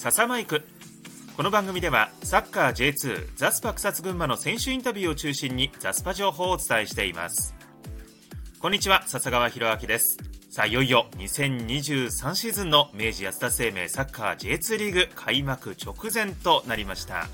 [0.00, 0.62] 笹マイク。
[1.36, 7.54] この番組ではサッカー J2 ザスパ草津群馬の選手インタビューを中心にザスパ情報をお伝えしています。
[8.60, 10.16] こんにちは笹川博明です。
[10.48, 17.26] さあいよいよ2023シーズンの明治安田生命サッカー J2 リーグ開幕直前となりました。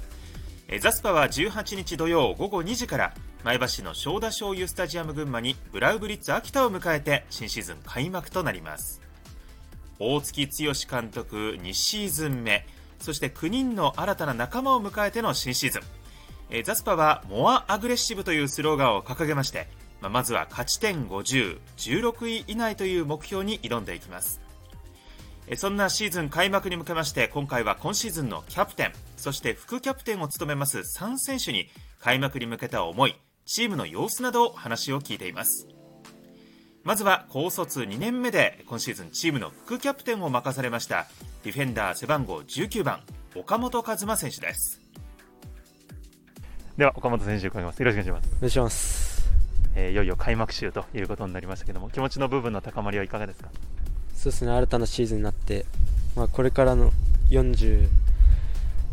[0.80, 3.14] ザスパは18日土曜午後2時から
[3.44, 9.05] 前橋の正田醤油スタジアム群馬にブラウブリッツ秋田を迎えて新シーズン開幕となります。
[9.98, 12.66] 大月剛監督2シーズン目。
[13.00, 15.82] そして9人の新たな仲間を迎えての新シーズン。
[16.50, 19.66] えザスパはモアアグレッシブというスローガンを掲げまして
[20.00, 24.40] ままずは勝ち点50、16位以内という目標に挑んでいきます。
[25.54, 31.68] そんなシーズン開幕に向けまして今回は今シーズンのキャプテンそして副キャプテンを務めます3選手に
[32.00, 35.68] 開幕に向けた思いチームの様子などを話を聞いています。
[36.86, 41.08] まずは高卒2年目で今シーズンチームの副キャプテンを任されました
[41.42, 43.00] ディフェンダー背番号19番
[43.34, 44.80] 岡本和真選手です。
[46.76, 48.36] では岡本選手伺いますよろしくお願いします。
[48.36, 49.28] お願いします。
[49.74, 53.50] えー、いよいよ開幕週ということになりましたけども気持ちの部分の高まりはいかがですか？
[54.14, 55.66] そうですね新たなシーズンになって、
[56.14, 56.92] まあ、これからの
[57.30, 57.88] 40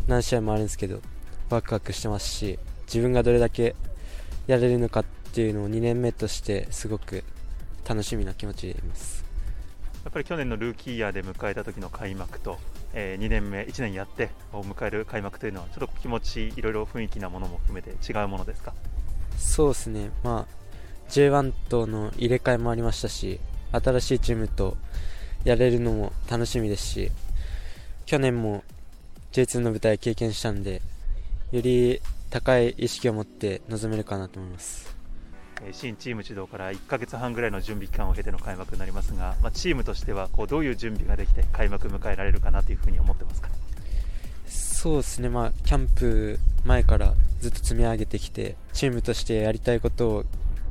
[0.08, 1.00] 何試合もあるんですけど
[1.48, 3.76] ワクワクしてますし自分がどれだけ
[4.48, 7.22] やれるのかっていうのを2年目としてすごく
[7.86, 9.24] 楽しみな気持ちでいます。
[10.04, 12.58] やっぱり去年のルーキーイヤーで迎えた時の開幕と、
[12.92, 18.74] えー、2年目、1年やってを迎える開幕というのはちょっと気持ち、いろいろ雰囲気なものも含めて違うものですか？
[19.38, 23.40] そうですね、まあ、J1 との入れ替えもありましたし
[23.72, 24.76] 新しいチームと
[25.44, 27.10] やれるのも楽しみですし
[28.06, 28.62] 去年も
[29.32, 30.82] J2 の舞台経験したんで
[31.50, 34.93] より高い意識を持って臨めるかなと思います
[35.72, 43.48] 新チーム指導から1ヶ月半ぐらいの準備期間を経ての開幕になりますが、まあ、チームとしてはこうどういう準備ができて開幕迎えられるかなというふうに思ってますか？
[44.46, 50.24] そうですね、まあ、キャンプ前からずっと積み上げてきてチームとしてやりたいことを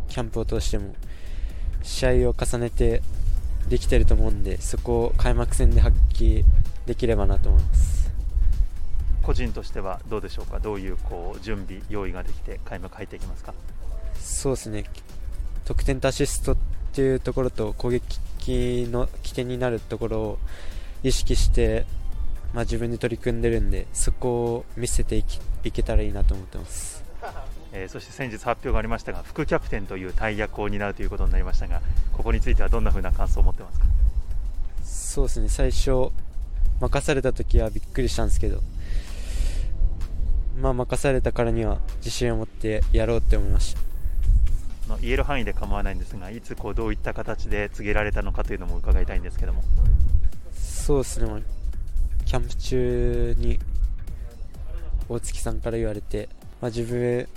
[0.09, 0.93] キャンプを通しても
[1.81, 3.01] 試合を重ねて
[3.67, 6.43] できてると思うんでそこを開幕戦で発揮
[6.85, 8.11] できればなと思います。
[9.23, 10.59] 個人としてはどうでしょうか？
[10.59, 13.53] どういうこう準備用意ができて開幕入っていきますか？
[14.23, 14.85] そうですね。
[15.65, 16.57] 得点とアシストっ
[16.93, 20.39] ていうところと攻撃の起点になるところを
[21.03, 21.85] 意識して、
[22.53, 25.17] まあ、自分で取り組んでるんでそこを見せて
[25.63, 27.03] いけたらいいなと思ってます。
[27.73, 31.81] えー、そして先日発表がありましたが副キャプテンという大役を担うということになりましたが
[32.13, 33.85] ここについてはどんなふうな感想を持ってますか？
[34.85, 35.49] そうですね。
[35.49, 36.11] 最初
[36.79, 38.61] 任された時はびっくりしたんですけど
[40.61, 43.92] まあ任されたからには自信を持ってやろうって思いました
[44.87, 49.63] の言える範囲で構わないんですがいつこうどういった形で告げられたのかというのも伺いたいんですけども。
[50.53, 51.39] そうですね、まあ、
[52.25, 53.59] キャンプ中に
[55.07, 56.27] 大月さんから言われて、
[56.61, 57.27] まあ、自分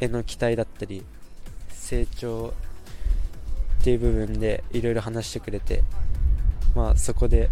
[0.00, 1.04] への期待だったり
[1.70, 2.52] 成長
[3.80, 5.84] っていう部分でいろいろ話してくれて、
[6.74, 7.50] まあ、そこで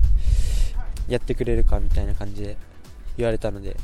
[1.08, 2.56] やってくれるかみたいな感じで
[3.16, 3.76] 言われたので、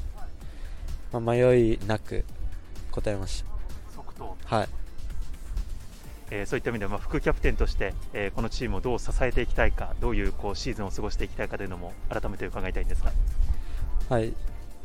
[1.12, 2.24] まあ、迷いなく
[2.90, 4.56] 答えました。
[4.56, 4.79] はい
[6.30, 13.12] えー、そういった意味では、まあ、副キャプテンとして、えー、このチームをどう支えていきたいかどういうこうシーズンを過ごしていきたいかというのも改めて伺いたいんですが、
[14.08, 14.32] はい。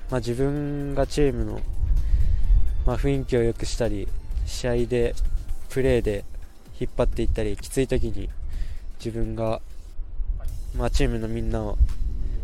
[0.09, 1.59] まあ、自分がチームの
[2.85, 4.07] まあ、雰囲気を良くしたり
[4.45, 5.16] 試合で
[5.69, 6.23] プレーで
[6.79, 8.29] 引っ張っていったりきつい時に
[9.00, 9.59] 自分が、
[10.77, 11.77] まあ、チームのみんなを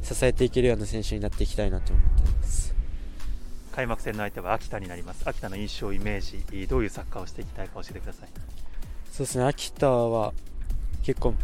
[0.01, 2.73] 支えていけるような選手になっていきたいなと思っています。
[3.71, 5.21] 開幕戦の相手は秋田になります。
[5.25, 8.60] 秋田の印象イメージどういうサッカーをしていきたいか教えてください
[9.11, 10.33] そうですね秋田は
[11.03, 11.35] 結構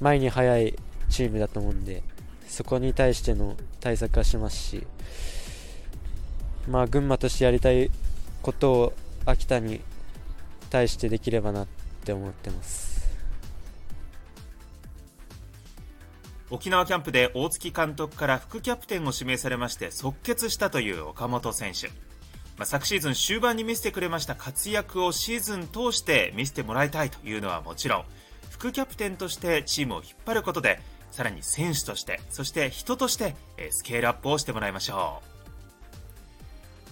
[0.00, 0.74] 前に速い
[1.08, 2.02] チームだと思うんで
[2.46, 4.86] そこに対しての対策はしますし
[6.68, 7.90] まあ、群馬としてやりたい
[8.42, 8.92] ことを
[9.26, 9.80] 秋田に
[10.70, 11.66] 対してできればなっ
[12.04, 12.94] て思ってます。
[16.50, 21.90] 沖縄キャンプで大月監督から副キャプテンを指名されまして即決したという岡本選手、
[22.56, 28.04] まあ、昨シーズン終盤に見せてくれました活躍をシーズン通して見せてもらいたいというのはもちろん
[28.50, 30.80] 副キャプテンとしてチームを引っ張ることで
[31.10, 33.34] さらに選手としてそして人として
[33.70, 35.20] スケールアップをしてもらいましょ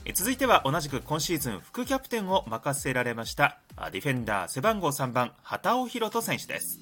[0.07, 0.13] う。
[0.15, 3.59] 続いては同じく今シーズン副キャプテンを任せられました
[3.93, 6.81] ディフェンダー背番号3番畑尾宏斗選手です、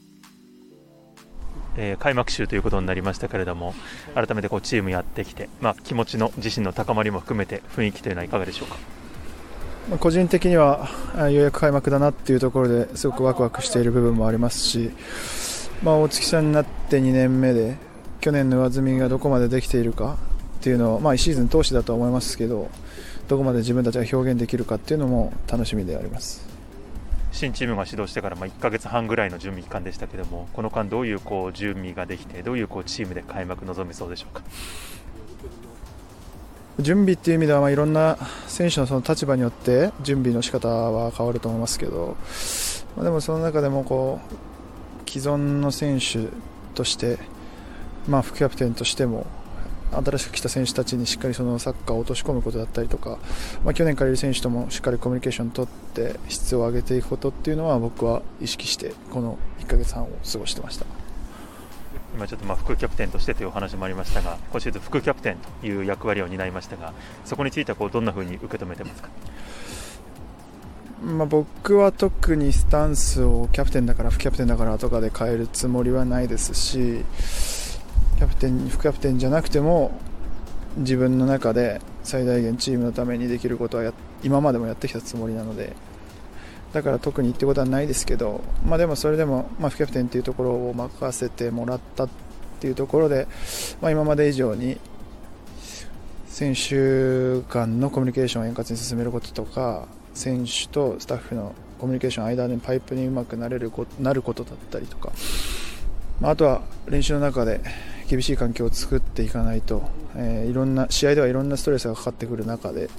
[1.76, 3.74] えー、開幕週ということになりましたけれども
[4.14, 8.76] 改めてこうチームやってきて、まあ、気持ちの自身の高まりも含めて雰囲気というのはいかがでしょうか？
[9.98, 14.90] 個人的にはようやく開幕だなっていうところですごくワクワクしている部分もありますし、
[15.82, 17.76] まあ、大月さんになって2年目で
[18.20, 20.18] 去年の上積みがどこまでできているか
[20.58, 22.68] っていうのを、まあ、1シーズン通しだと思いますけど
[23.28, 26.59] どこまで自分たちが表現できるかっていうのも楽しみであります。
[27.40, 34.42] 新チームが始動してからまあ1ヶ月半ぐらいの準備期間でしたけどもこの間、どういうこう準備ができてどういうこうチームで開幕臨めそうでしょうか？
[36.78, 42.16] 準備っていう意味では、まあ、いろんな選手のその立場によって準備の仕方は変わると思いますけど、
[42.96, 44.20] まあ、でもその中でもこ
[45.06, 46.28] う既存の選手
[46.74, 47.18] として、
[48.06, 49.26] まあ、副キャプテンとしても
[49.92, 53.18] 新しく来た選手たちにしっかりそのサッカーを落とし込むことだったりとか、
[53.64, 60.86] まあ、去年からいる選手ともしっかりコミュニケーションを取って質を上げていくことっていうのは僕は意識してこの1ヶ月半を過ごしてました。
[62.14, 66.92] 今ちょっとまあ副キャプテンとしてというお話もありましたが今シーズン副キャプテンという役割を担いましたが
[67.24, 69.08] そこについてはこうどんなふうに受け止めてますか？
[71.04, 77.04] まあ、僕は特にスタンスをキャプテンだから副キャプテンだからとかで変えるつもりはないですし
[78.20, 79.92] キャプテン副キャプテンじゃなくても
[80.76, 85.74] 自分の中で最大限チームのためにできることは今までもやってきたつもりなので
[86.74, 92.08] だから特に言ってことはないですけど、まあ、でもそれでも、まあ、副キャプテンというところを任せてもらったっ
[92.60, 93.26] ていうところで、
[93.80, 94.78] まあ、今まで以上に
[96.26, 105.10] 選手間のコミュニケーションを円滑に進めることとか選手とスタッフのコミュニケーションの間でパイプにうまくなれるなることだったりとか、
[106.20, 107.62] まあ、あとは練習の中で
[108.10, 112.90] 厳しい環境を作っていかないと、えー、いろんな試合ではいろんなストレスがかかってくる中で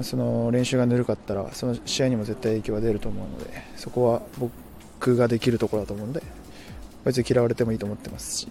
[0.00, 6.22] その練習がぬるかったらその試合にも絶対影響が出ると思うのでそこは僕ができるところだと思うので
[7.04, 8.48] 別に嫌われてもいいと思ってますし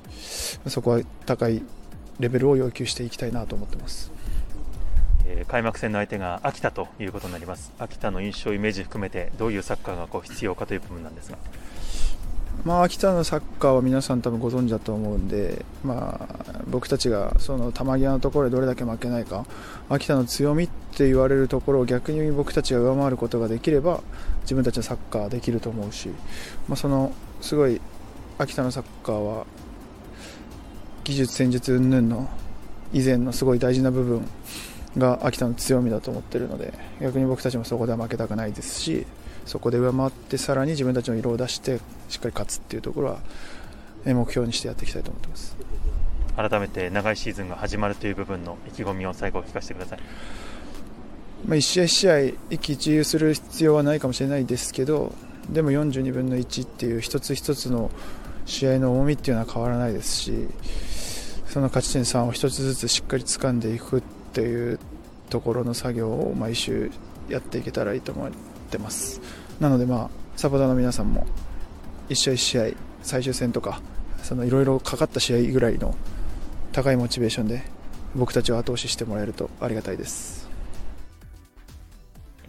[0.68, 1.64] そこは高い
[2.20, 4.12] レベルを要求していきたいなと思ってます。
[5.48, 11.38] 開幕戦の相手が秋田ということになります秋田の印象イメージ含めてどういうサッカーがこう必要かという部分なんですが
[12.64, 19.46] まあ、秋田のサッカーは皆さん多分ご存知だと思うんで、まあ、僕たちがその球際のところでどれだけ負けないか
[19.90, 24.02] 秋田の強みって言われるところを逆に僕たちが上回ることができれば
[24.42, 26.10] 自分たちのサッカーできると思うし、
[26.68, 27.12] まあ、その
[27.42, 27.82] すごい
[28.38, 29.46] 秋田のサッカーは
[31.04, 32.30] 技術戦術云々の
[32.94, 34.28] 以前のすごい大事な部分
[34.98, 39.08] が秋田の強みだと思っているので逆に僕たちもそこでは負けたくないですし
[39.46, 41.80] そこで上回ってさらに自分たちの色を出して
[42.10, 43.20] しっかり勝つっていうところは
[44.06, 45.56] 目標にしてやっていきたいと思ってます。
[46.36, 50.00] 改めて長いシーズンが始まるという部分の意気込みを最後聞かせてください、
[51.46, 55.14] まあ、1試合1試合一喜一憂する必要はないかもしれないですけど
[55.50, 57.92] でも42分の1っていう一つ一つの
[58.46, 60.48] 試合の重みっていうのは変わらないですし
[61.48, 64.02] その勝ち点3を1つずつしっかり掴んでいくっ
[64.34, 64.80] ていう
[65.30, 66.92] ところの作業を毎週
[67.28, 68.26] やっていけたらいいと思
[68.72, 69.22] ってます。
[69.60, 71.28] なのでまあサポーターの皆さんも
[72.10, 73.82] 1試合1試合最終戦とか
[74.32, 75.94] いろいろかかった試合ぐらいの
[76.72, 77.64] 高いモチベーションで
[78.16, 80.50] 僕たちを後押ししてもらえるとありがたいです。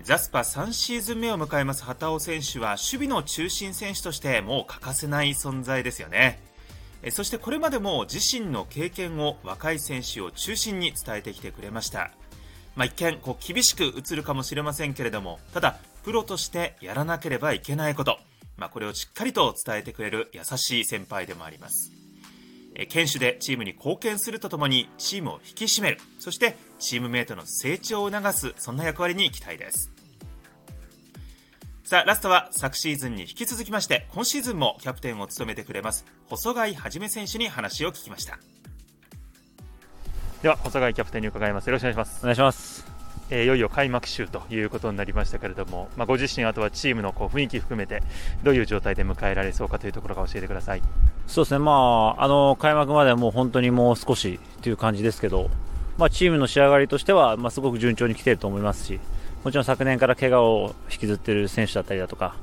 [0.05, 6.41] ザスパ3シーズン目を迎えます畑尾選手は守備の中心選手としてもう欠かせない存在ですよね。
[7.11, 12.11] そしてこれまでも自身の経験を若い選手を中心に伝えてきてくれました、
[12.75, 18.19] まあ、一見こう厳しく映るかもしれませんけれどもただプロとしてやらなければいけないこと、
[18.57, 21.93] まあ、これをしっかりと伝えてくれる優しい先輩でもあります。
[22.89, 25.99] 堅守でチームに貢献するとともにチームを引き締める。
[26.19, 29.93] そしてチームメートの成長を促すそんな役割に期待です。
[31.85, 38.39] さあラストは昨シーズンに引き続きまして今シーズンもキャプテンを務めてくれます細貝はじめ選手に話を聞きました。
[40.43, 41.69] では細貝キャプテンに伺います。
[41.69, 42.19] よろしくお願いします。
[42.23, 42.85] お願いします。
[43.31, 48.03] えー、いよいよ開幕週ということになりましたけれども、まあ、ご自身、あとはチームのこう雰囲気含めて、
[48.43, 50.83] どういう状態で迎えられそうかというところが教えてください。
[51.29, 55.49] そうですね、まあ、あの開幕まではもう本当にもう少しという感じですけど、
[55.97, 58.99] まあ、チームの仕上がりとしては、まあ、すごく順調に来ていると思いますし、
[59.45, 62.35] もちろん昨年から怪我を引きずっている選手だったりだとか、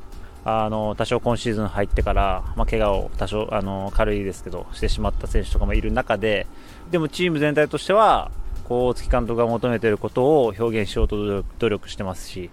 [0.45, 6.47] あの多少今シーズン入ってから、まあ、怪我を多少あの軽いですけどしてしまった選手とかもいる中で
[6.91, 8.31] でもチーム全体としては
[8.63, 12.49] こう大月監督が求めていることを表現しようと努力してますし、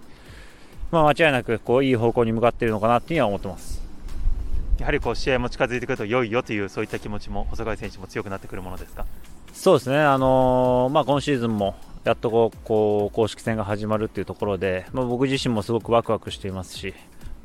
[0.91, 3.81] まあ、間違いなくこういい方向に向かっているのかなっていうのは思ってます。
[4.79, 9.05] やはりこう試合も近づいてくると良いよというそういった気持ちも細貝選手も強くなってくるものですか？
[9.53, 16.93] そうですね、あのー、まあ、今シーズンもやっとこうこう公式戦が始まるっていうところで、まあ、僕自身もすごくワクワクしていますし、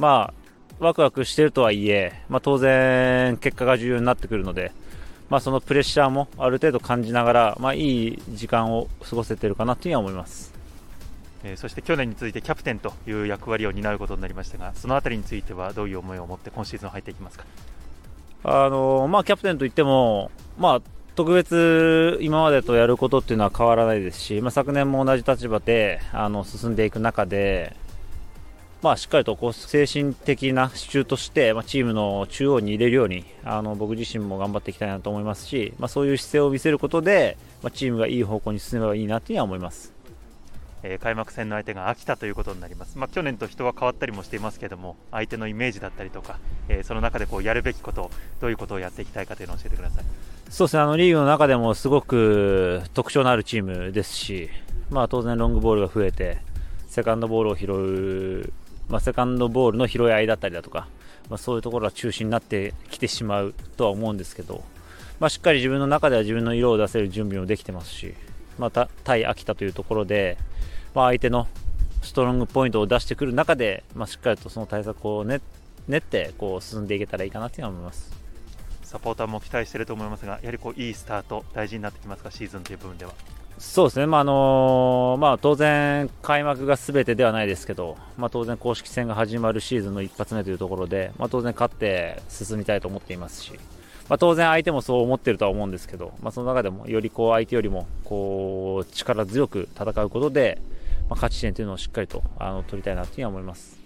[0.02, 0.35] ま
[0.80, 4.73] あ、ワクワクしているとはいえ、まあ、当然、結果が重要になってくるので、
[5.30, 10.52] まあ、そのプレッシャーもある程度感じながら、まあ、いい時間を過ごせているかなというは思います。
[11.44, 17.44] えー、そして去年に続いてキャプテンという役割を担うことになりましたが、そのあたりについてはどういう思いを持って今シーズン入っていきますか？
[18.42, 20.82] あのまあ、キャプテンといっても、まあ、
[21.14, 27.76] 特別今までとやることっていうのは変わらないですし、まあ、昨年も同じ立場であの進んでいく中で、
[28.83, 39.93] まあ、しっかりとこう精神的な支柱として、まあ、チームの中央に入れるようにあの僕自身も頑張っていきたいなと思いますし、まあ、そういう姿勢を見せることで、まあ、チームがいい方向に進めばいいなというのは思います。
[40.83, 48.11] えー、開幕戦の相手が秋田ということになります、まあ、去年と人は変わったりもしていますけれども相手のイメージだったりとか、えー、その中でこうやるべきこと
[48.41, 50.05] どういうことをやっていきたいかというのを教えてください。
[50.51, 50.83] そうですね。
[50.83, 54.51] あのリーグの中でもすごく特徴のあるチームですし、
[54.91, 56.39] まあ、当然ロングボールが増えて
[56.89, 58.53] セカンドボールを拾う、
[58.93, 60.87] まあ、セカンドボールの拾い合いだったりだとか、
[61.29, 64.63] まあ、そういうところが中心になってきてしまうとは思うんですけど、
[65.19, 68.15] まあ、しっかり自分の中では自分の色を出せる準備もできてますし、
[68.59, 70.37] また対秋田というところで
[70.95, 71.49] まあ、相手の
[72.03, 75.41] ストロングポイントを出してくる中で、まあ、しっかりとその対策を練
[75.89, 78.13] 練ってこう進んでいけたらいいかなという思います
[78.85, 83.15] サポーターも期待していると思いますが、やはりこういいスタート、大事になってきますか、シーズンという部分では。
[83.59, 93.52] そうですね、まああのまあ、当然、開幕がすべてではないですけど、まあ、当然、公式戦が始まるシーズンの一発目というところで、まあ、当然、勝って進みたいと思っていますし、
[94.09, 100.61] まあ、当然、相手もそう思っているとは思うんですけど、まあ、その中でもよりこう相手よりもこう力強く戦うことで、
[101.09, 103.82] まあ、勝ち点というのをしっかりとあの取りたいなというに思います。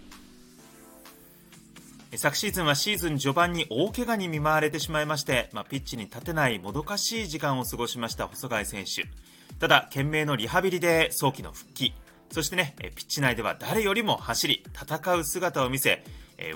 [2.15, 9.05] 昨シーズンはシーズン序盤に大怪我に見舞われてしまいまして、まあ、ピッチに立てないもどかしい時間を過ごしました細貝選手。
[9.59, 11.95] ただ、懸命のリハビリで早期の復帰。
[12.31, 16.05] そしてね、ピッチ内では誰よりも走り、戦う姿を見せ、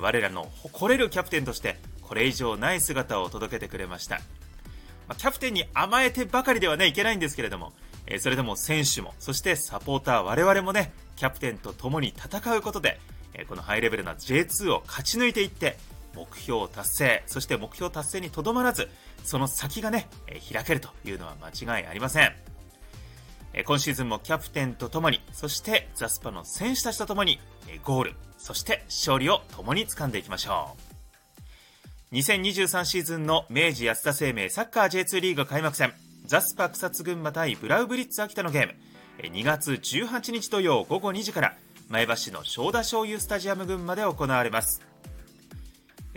[0.01, 4.21] 我らの誇れるキャプテンとして、これ以上ない姿を届けてくれました。
[5.17, 7.73] キャプテンに甘えてばかりではね、いけないんですけれども、
[8.19, 13.01] それでも選手も、そしてサポーター、我々もね、キャプテンと共に戦うことで、
[13.49, 15.79] このハイレベルな J2 を勝ち抜いていって、
[16.15, 18.89] 目標達成、そして目標達成にとどまらず、
[19.25, 20.09] その先がね、
[20.53, 22.50] 開けるというのは間違いありません。
[23.65, 27.39] 今シーズンもキャプテンと共に、そしてザスパの選手たちと共に、
[27.85, 30.77] ゴール、そして勝利を共に掴んでいきましょ
[32.13, 32.15] う。
[32.15, 35.93] 2023シーズンの明治安田生命サッカー J2 リーグ開幕戦。
[36.31, 38.75] ザスパ草津群馬対ブラウブリッツ秋田のゲーム
[39.19, 41.57] 2月18日土曜午後2時から
[41.89, 44.81] 前橋の正田醤油スタジアム群馬で行われます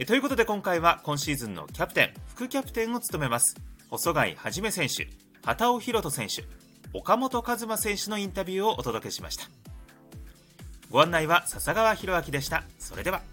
[0.05, 3.55] ということで今回は今シーズンのキャプテン副キャプテンを務めます
[3.89, 5.07] 細貝はじめ選手
[5.43, 6.47] 畑尾宏斗選手
[6.93, 9.45] 岡本和真選手のインタビューをお届けしました。
[10.91, 12.63] ご案内は笹川博明でした。
[12.77, 13.32] それでは。